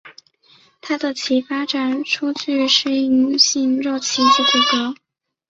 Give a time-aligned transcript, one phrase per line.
[0.81, 4.97] 它们的鳍发展出具适应性的肉鳍及骨骼。